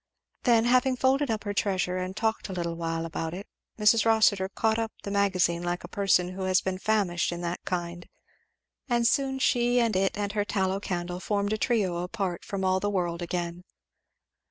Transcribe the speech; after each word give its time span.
Then, 0.45 0.65
having 0.65 0.95
folded 0.95 1.29
up 1.29 1.43
her 1.43 1.53
treasure 1.53 1.97
and 1.97 2.17
talked 2.17 2.49
a 2.49 2.53
little 2.53 2.73
while 2.73 3.05
about 3.05 3.35
it, 3.35 3.45
Mrs. 3.77 4.03
Rossitur 4.03 4.49
caught 4.49 4.79
up 4.79 4.91
the 5.03 5.11
Magazine 5.11 5.61
like 5.61 5.83
a 5.83 5.87
person 5.87 6.29
who 6.29 6.41
had 6.45 6.57
been 6.63 6.79
famished 6.79 7.31
in 7.31 7.41
that 7.41 7.63
kind; 7.65 8.09
and 8.89 9.05
soon 9.07 9.37
she 9.37 9.79
and 9.79 9.95
it 9.95 10.17
and 10.17 10.31
her 10.31 10.43
tallow 10.43 10.79
candle 10.79 11.19
formed 11.19 11.53
a 11.53 11.57
trio 11.59 11.97
apart 11.97 12.43
from 12.43 12.65
all 12.65 12.79
the 12.79 12.89
world 12.89 13.21
again. 13.21 13.63